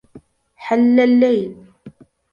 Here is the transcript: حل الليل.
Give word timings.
حل 0.55 0.99
الليل. 0.99 1.55